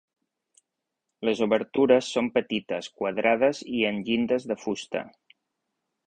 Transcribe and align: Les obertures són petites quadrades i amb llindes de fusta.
Les 1.27 1.41
obertures 1.45 2.07
són 2.15 2.31
petites 2.37 2.89
quadrades 3.01 3.61
i 3.81 3.83
amb 3.91 4.09
llindes 4.09 4.47
de 4.53 4.57
fusta. 4.63 5.03